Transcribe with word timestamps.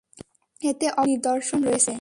এতে 0.61 0.85
অবশ্যই 0.93 1.09
নিদর্শন 1.11 1.59
রয়েছে। 1.67 1.89